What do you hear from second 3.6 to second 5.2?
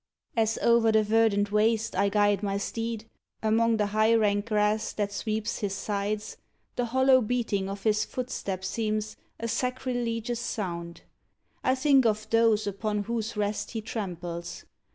the high rank grass that